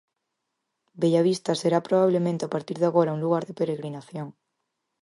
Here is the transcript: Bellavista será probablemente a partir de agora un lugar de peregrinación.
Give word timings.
Bellavista 1.01 1.51
será 1.61 1.79
probablemente 1.87 2.41
a 2.45 2.51
partir 2.55 2.77
de 2.79 2.87
agora 2.89 3.15
un 3.15 3.21
lugar 3.25 3.43
de 3.45 3.57
peregrinación. 3.59 4.27